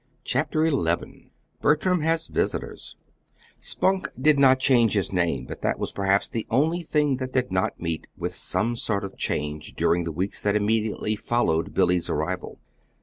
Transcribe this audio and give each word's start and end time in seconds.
CHAPTER 0.23 0.67
XI 0.67 1.29
BERTRAM 1.61 2.01
HAS 2.01 2.25
VISITORS 2.29 2.97
Spunk 3.59 4.09
did 4.19 4.39
not 4.39 4.57
change 4.57 4.93
his 4.93 5.13
name; 5.13 5.45
but 5.45 5.61
that 5.61 5.77
was 5.77 5.91
perhaps 5.91 6.27
the 6.27 6.47
only 6.49 6.81
thing 6.81 7.17
that 7.17 7.33
did 7.33 7.51
not 7.51 7.79
meet 7.79 8.07
with 8.17 8.33
some 8.33 8.75
sort 8.75 9.03
of 9.03 9.15
change 9.15 9.75
during 9.75 10.03
the 10.05 10.11
weeks 10.11 10.41
that 10.41 10.55
immediately 10.55 11.15
followed 11.15 11.75
Billy's 11.75 12.09
arrival. 12.09 12.57